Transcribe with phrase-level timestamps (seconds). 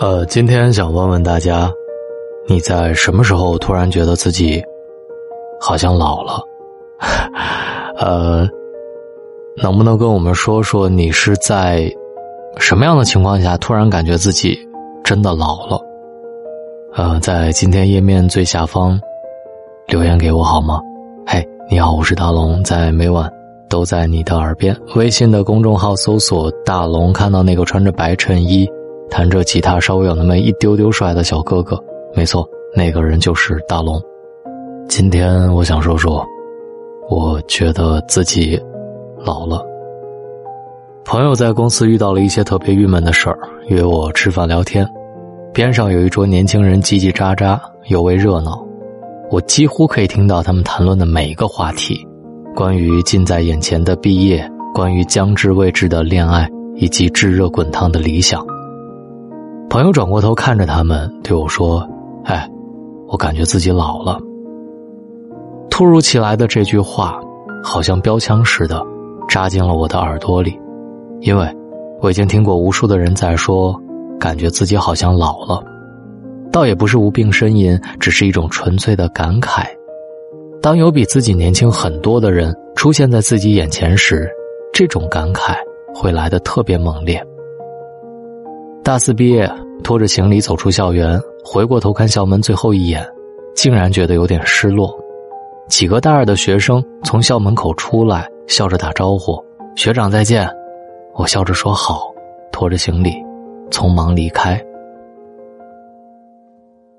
[0.00, 1.68] 呃，今天想问问大家，
[2.46, 4.62] 你在什么时候突然觉得自己
[5.60, 6.40] 好像老了？
[7.98, 8.48] 呃，
[9.60, 11.92] 能不能跟我们说说你是在
[12.58, 14.56] 什么样的情况下突然感觉自己
[15.02, 15.80] 真的老了？
[16.94, 19.00] 呃，在今天页面最下方
[19.88, 20.80] 留言给我好吗？
[21.26, 23.28] 嘿，你好，我是大龙，在每晚
[23.68, 24.76] 都在你的耳边。
[24.94, 28.64] 微信的公众号搜索“大龙”，看到那个穿着白衬衣。
[29.10, 31.78] 弹着吉他，稍微有那么一丢丢帅的小哥哥，
[32.14, 34.00] 没错，那个人就是大龙。
[34.88, 36.24] 今天我想说说，
[37.10, 38.60] 我觉得自己
[39.24, 39.64] 老了。
[41.04, 44.86] 朋友在公司遇到了一些特别郁闷的事儿，约我吃饭聊天。
[45.54, 48.62] 边上有一桌年轻人叽叽喳喳，尤为热闹。
[49.30, 52.06] 我几乎可以听到他们谈论的每一个话题：
[52.54, 58.46] 关于近在眼前的毕业，关于将至未至的恋爱，以及炙热滚烫的理想。
[59.70, 61.86] 朋友转过头看着他们，对我说
[62.24, 62.48] ：“哎，
[63.06, 64.18] 我感觉自己老了。”
[65.70, 67.20] 突如其来的这句话，
[67.62, 68.82] 好像标枪似的，
[69.28, 70.58] 扎进了我的耳朵里。
[71.20, 71.46] 因为
[72.00, 73.78] 我已经听过无数的人在说，
[74.18, 75.62] 感觉自己好像老了，
[76.50, 79.66] 倒也不是无病呻吟，只是一种纯粹的感慨。
[80.62, 84.28] 当有比自己年轻很多的人出现在自己眼前时，
[84.72, 85.54] 这种感慨
[85.94, 87.22] 会来的特别猛烈。
[88.88, 89.46] 大四毕业，
[89.84, 93.06] 拖着行李走出校园，回过头看校门最后一眼，
[93.54, 94.98] 竟然觉得有点失落。
[95.68, 99.38] 几个大二的学生从校门口出来，笑着打招呼
[99.76, 100.48] ：“学长再见。”
[101.16, 102.10] 我笑着说：“好。”
[102.50, 103.12] 拖着行李，
[103.70, 104.58] 匆忙离开。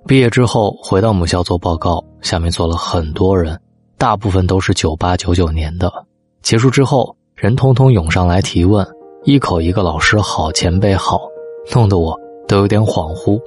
[0.06, 3.60] 毕业之后回到母校做报告，下面坐了很多人，
[3.98, 5.92] 大部分都是九八九九年的。
[6.44, 8.88] 结束之后，人通通涌上来提问，
[9.24, 11.20] 一口一个老师好，前辈好。
[11.72, 13.40] 弄得我都有点恍惚，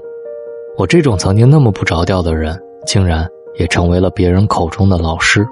[0.78, 2.56] 我这种曾经那么不着调的人，
[2.86, 3.28] 竟然
[3.58, 5.44] 也成为了别人口中的老师。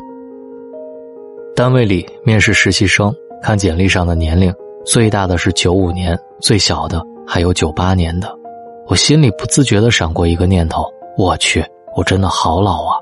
[1.57, 4.55] 单位里面试实习生，看简历上的年龄，
[4.85, 8.33] 最大的是九五年，最小的还有九八年的，
[8.87, 10.85] 我心里不自觉的闪过一个念头：
[11.17, 11.65] 我去，
[11.97, 12.95] 我真的好老啊！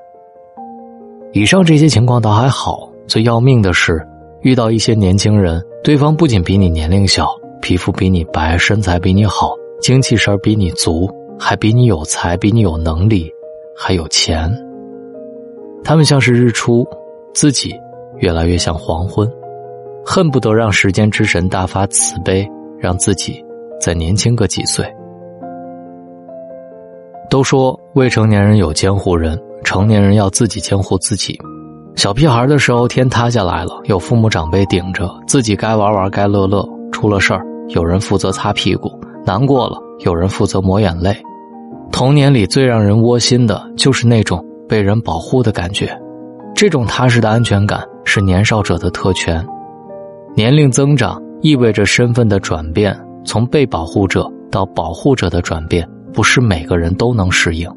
[1.32, 4.04] 以上这些情况倒还好，最要命的是
[4.40, 7.28] 遇到一些年轻人，对方不仅比你年龄小。
[7.60, 11.08] 皮肤比你白，身材比你好，精气神比你足，
[11.38, 13.30] 还比你有才，比你有能力，
[13.76, 14.50] 还有钱。
[15.84, 16.86] 他们像是日出，
[17.32, 17.74] 自己
[18.18, 19.30] 越来越像黄昏，
[20.04, 22.46] 恨不得让时间之神大发慈悲，
[22.78, 23.42] 让自己
[23.80, 24.84] 再年轻个几岁。
[27.30, 31.38] 都说未成年人有监护人，成年人要自己监护自己。
[31.94, 36.66] 小屁孩的时候，天塌下来了，有父母长辈顶着，自己该玩玩，该乐乐。
[36.90, 38.88] 出了事儿，有人负责擦屁股；
[39.28, 41.14] 难过了，有人负责抹眼泪。
[41.92, 45.94] 童年里最让人窝心的就是那种被人保护的感觉，
[46.54, 49.46] 这种踏实的安全感是年少者的特权。
[50.34, 57.70] 年龄增长意味着身份的转变，从被保护者到保护者的转变，不是每个人都能适应。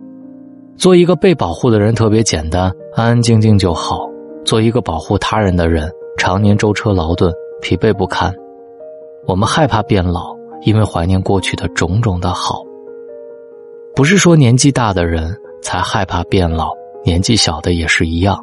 [0.77, 4.09] 做一个被保护的人特别简单，安安静静就好；
[4.45, 7.29] 做一个保护他人的人，常年舟车劳顿，
[7.61, 8.33] 疲惫不堪。
[9.27, 12.63] 我们害怕变老，因为怀念过去的种种的好。
[13.95, 16.71] 不是说年纪大的人才害怕变老，
[17.03, 18.39] 年纪小的也是一样。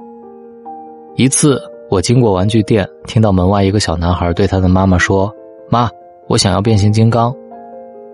[1.16, 5.32] 一次，我经过玩具店，听到门外一个小男孩对他的妈妈说
[5.70, 5.90] ：“妈，
[6.28, 7.34] 我想要变形金刚。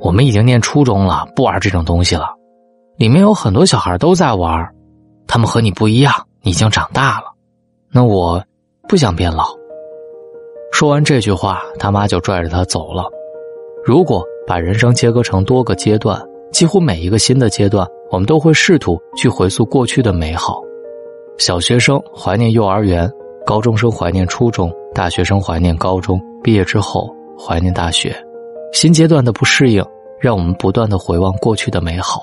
[0.01, 2.29] 我们已经念初中了，不玩这种东西了。
[2.97, 4.73] 里面有很多小孩都在玩，
[5.27, 7.27] 他们和你不一样，你已经长大了。
[7.91, 8.43] 那我
[8.89, 9.45] 不想变老。”
[10.73, 13.05] 说完这句话，他妈就拽着他走了。
[13.85, 16.19] 如果把人生切割成多个阶段，
[16.51, 20.63] 几乎每一个新的阶段，我们都会试图去回溯过去的美好。
[21.37, 23.11] 小学生怀念幼儿园，
[23.45, 28.17] 高中生怀念初中，大学生怀念高中，毕业之后怀念大学。
[28.73, 29.85] 新阶段的不适应，
[30.19, 32.23] 让我们不断的回望过去的美好。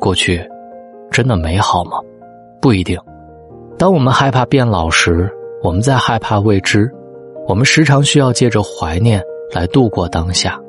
[0.00, 0.42] 过去，
[1.10, 1.98] 真的美好吗？
[2.58, 2.98] 不一定。
[3.76, 5.30] 当我们害怕变老时，
[5.62, 6.90] 我们在害怕未知。
[7.46, 9.22] 我们时常需要借着怀念
[9.54, 10.60] 来度过当下。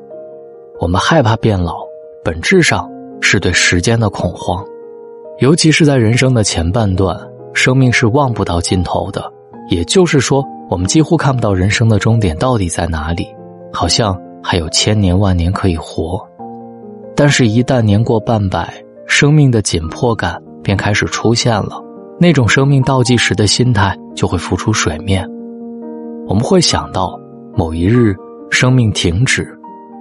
[0.80, 1.78] 我们害怕变老，
[2.24, 2.88] 本质上
[3.20, 4.64] 是对时间的恐慌，
[5.40, 7.18] 尤其是在人生的前半段，
[7.52, 9.32] 生命是望不到尽头的。
[9.68, 13.26] 也就是说，我们几乎看不到人生的终点到底在哪里，
[13.72, 16.24] 好像还有千年万年可以活。
[17.16, 18.72] 但是，一旦年过半百，
[19.06, 21.82] 生命的紧迫感便开始出现了，
[22.20, 25.28] 那种生命倒计时的心态就会浮出水面。
[26.28, 27.18] 我们会想到，
[27.56, 28.14] 某一日
[28.50, 29.46] 生命停止，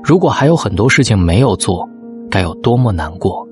[0.03, 1.88] 如果还有很多事情没有做，
[2.30, 3.45] 该有多么难过。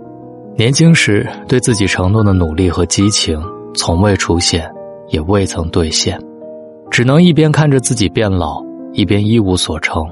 [0.56, 3.42] 年轻时对自己承诺的努力和激情，
[3.76, 4.70] 从未出现，
[5.10, 6.20] 也未曾兑现，
[6.92, 8.64] 只能一边看着自己变老，
[8.94, 10.06] 一边一无所成。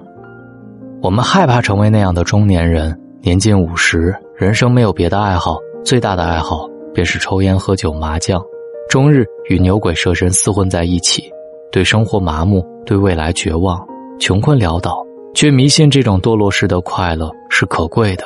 [1.02, 8.42] 我们害怕成为那样的中年人，年近五十，人生没有别的爱好，最大的爱好便是抽烟、喝酒、麻将，
[8.90, 11.24] 终日与牛鬼蛇神厮混在一起，
[11.72, 13.80] 对生活麻木，对未来绝望，
[14.22, 15.04] 穷困潦倒，
[15.34, 18.26] 却迷信这种堕落式的快乐是可贵的。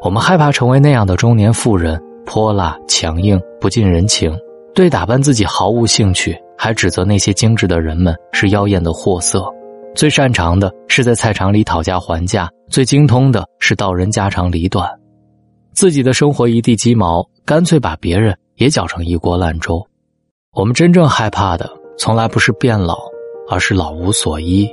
[0.00, 4.32] 我们害怕成为那样的中年妇人，泼辣、强硬、不近人情，
[4.72, 9.44] 对打扮自己毫无兴趣，还指责那些精致的人们是妖艳的货色。
[9.96, 14.88] 最擅长的是在菜场里讨价还价，最精通的是道人家长里短，
[15.72, 19.84] 自己的生活一地鸡毛，干脆把别人也搅成一锅烂粥。
[20.52, 21.68] 我们真正害怕的，
[21.98, 22.96] 从来不是变老，
[23.50, 24.72] 而是老无所依。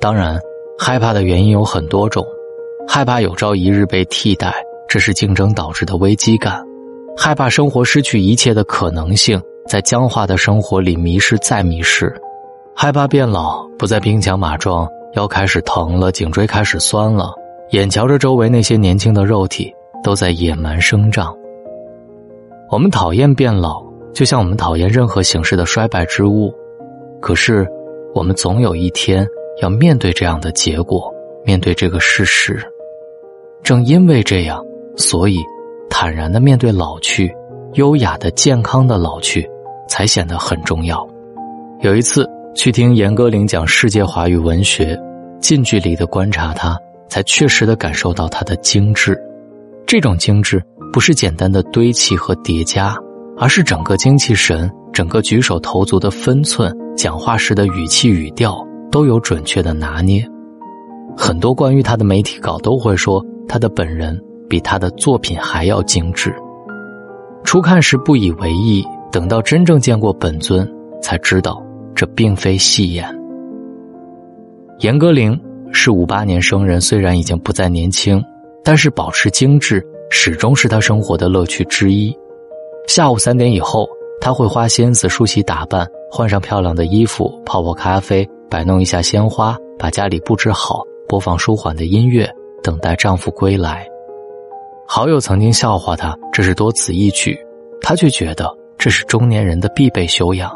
[0.00, 0.38] 当然，
[0.78, 2.24] 害怕的原因有很多种：
[2.86, 4.54] 害怕有朝一日被替代，
[4.88, 6.62] 这是竞争导致的危机感；
[7.16, 12.14] 害怕生活失去一切的可能性，在僵化的生活里迷失再迷失。
[12.76, 17.32] 害怕变老，不再兵强马壮，腰开始疼了，颈椎开始酸了，
[17.72, 19.74] 眼瞧着周围那些年轻的肉体
[20.04, 21.36] 都在野蛮生长。
[22.70, 23.82] 我们讨厌变老，
[24.14, 26.54] 就像我们讨厌任何形式的衰败之物。
[27.20, 27.66] 可是，
[28.14, 29.26] 我们总有一天
[29.60, 31.12] 要面对这样的结果，
[31.44, 32.60] 面对这个事实。
[33.62, 34.64] 正因为这样，
[34.96, 35.38] 所以
[35.90, 37.34] 坦然的面对老去，
[37.74, 39.48] 优雅的、健康的老去，
[39.88, 41.06] 才显得很重要。
[41.80, 42.28] 有一次。
[42.54, 44.98] 去听严歌苓讲世界华语文学，
[45.38, 46.76] 近距离的观察她，
[47.08, 49.16] 才确实的感受到她的精致。
[49.86, 50.60] 这种精致
[50.92, 52.96] 不是简单的堆砌和叠加，
[53.36, 58.58] 而是整个精气神、整个举手投足的分寸、讲话时的语气语调
[58.90, 60.24] 都有准确的拿捏。
[61.16, 66.34] 很多关于他的媒体稿都会说，他的本人比他的作品还要精致。
[67.44, 70.70] 初看时不以为意，等到真正见过本尊，
[71.02, 71.62] 才知道。
[71.94, 73.04] 这并非戏言。
[74.78, 75.36] 严歌苓
[75.72, 78.22] 是五八年生人，虽然已经不再年轻，
[78.62, 82.16] 但是保持精致始终是他生活的乐趣之一。
[82.86, 83.88] 下午三点以后，
[84.20, 92.30] 他会花心思梳洗打扮，换上漂亮的衣服，泡泡咖啡，摆弄一下鲜花，把家里布置好，播放舒缓的音乐，
[92.62, 93.86] 等待丈夫归来。
[94.86, 97.38] 好友曾经笑话他这是多此一举，
[97.80, 100.50] 他却觉得这是中年人的必备修养。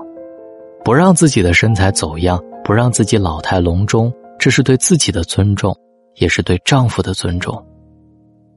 [0.84, 5.76] 不让自己的身材走样，不让自己老态龙钟，这是对自己的尊重，
[6.16, 7.62] 也是对丈夫的尊重。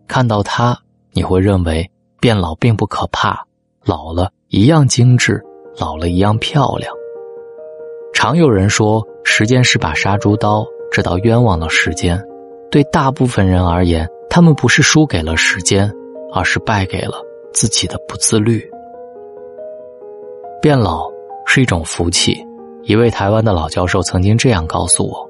[0.08, 0.76] 看到他，
[1.12, 1.88] 你会认为
[2.20, 3.46] 变老并不可怕，
[3.84, 5.44] 老了一样精致，
[5.78, 6.92] 老了一样漂亮。
[8.16, 12.20] 常有人说，时间是把杀猪刀，这倒冤枉了时间。
[12.72, 15.92] 对大部分人而言，他们不是输给了时间，
[16.34, 17.22] 而是败给了
[17.54, 18.66] 自己的不自律。
[20.62, 21.14] 变老。
[21.48, 22.36] 是一种福气。
[22.86, 25.30] 一位台湾的老教授曾经这样告诉我：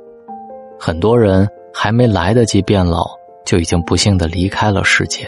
[0.80, 3.06] 很多人还没来得及变老，
[3.46, 5.26] 就已经不幸的离开了世界；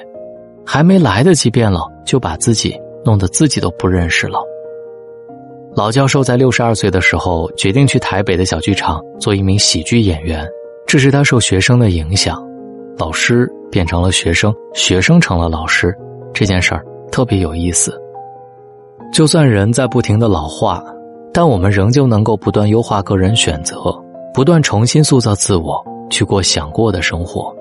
[0.66, 2.74] 还没来得及变老，就把自己
[3.04, 4.40] 弄得自己都不认识了。
[5.78, 10.44] 老教授在六十二岁的时候，决定去台北的小剧场做一名喜剧演员。
[10.88, 12.44] 这是他受学生的影响，
[12.98, 15.96] 老师变成了学生，学生成了老师。
[16.34, 17.96] 这件事儿特别有意思。
[19.14, 20.84] 就算人在不停的老化，
[21.32, 23.76] 但我们仍旧能够不断优化个人选择，
[24.34, 27.56] 不断重新塑造自我，去过想过的生活。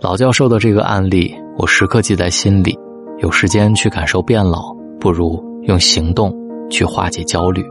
[0.00, 2.76] 老教授的这个案例，我时刻记在心里。
[3.18, 6.36] 有时间去感受变老，不如用行动
[6.70, 7.64] 去化解焦虑，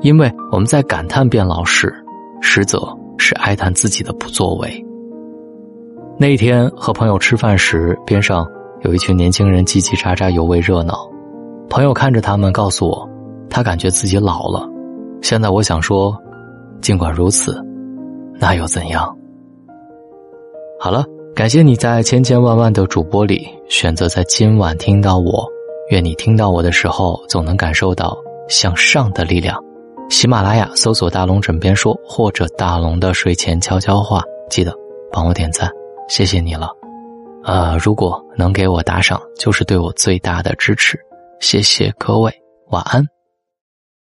[0.00, 1.92] 因为我们在感叹变老时，
[2.40, 2.80] 实则
[3.18, 4.84] 是哀叹自己的不作为。
[6.18, 8.46] 那一天和朋友吃饭时，边上
[8.82, 11.08] 有一群年轻人叽叽喳喳，尤为热闹。
[11.68, 13.08] 朋友看着他们，告诉我，
[13.50, 14.68] 他感觉自己老了。
[15.22, 16.16] 现在我想说，
[16.80, 17.60] 尽管如此，
[18.38, 19.12] 那又怎样？
[20.78, 25.44] 好了，感谢你在千千万万的主播里选择在今晚听到我。
[25.90, 28.16] 愿你听到我的时候，总能感受到
[28.48, 29.58] 向上的力量。
[30.10, 34.72] 喜马拉雅搜索“大龙枕边说”或者“大龙的睡前悄悄话”，记得
[35.10, 35.70] 帮我点赞，
[36.08, 36.68] 谢谢你了。
[37.44, 40.98] 呃，如果能给我打赏，就是对我最大的支持。
[41.40, 42.32] 谢谢各位，
[42.68, 43.13] 晚安。